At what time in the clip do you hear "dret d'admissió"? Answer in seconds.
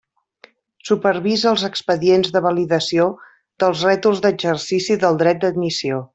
5.25-6.03